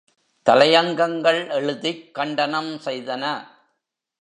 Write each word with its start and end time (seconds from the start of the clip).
தலையங்கங்கள் 0.49 1.49
எழுதிக் 1.49 2.13
கண்டனம் 2.13 2.71
செய்தன. 2.85 3.23